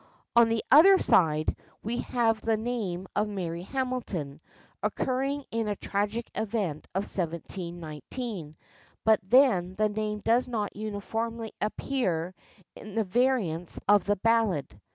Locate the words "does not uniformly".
10.17-11.53